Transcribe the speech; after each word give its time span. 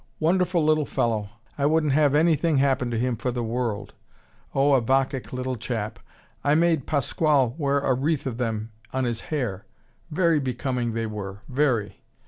"Wonderful 0.19 0.65
little 0.65 0.87
fellow! 0.87 1.29
I 1.59 1.67
wouldn't 1.67 1.93
have 1.93 2.15
anything 2.15 2.57
happen 2.57 2.89
to 2.89 2.97
him 2.97 3.15
for 3.15 3.29
the 3.29 3.43
world. 3.43 3.93
Oh, 4.55 4.73
a 4.73 4.81
bacchic 4.81 5.31
little 5.31 5.57
chap. 5.57 5.99
I 6.43 6.55
made 6.55 6.87
Pasquale 6.87 7.53
wear 7.59 7.79
a 7.81 7.93
wreath 7.93 8.25
of 8.25 8.37
them 8.37 8.71
on 8.91 9.03
his 9.03 9.21
hair. 9.29 9.67
Very 10.09 10.39
becoming 10.39 10.93
they 10.93 11.05
were, 11.05 11.41
very. 11.47 12.01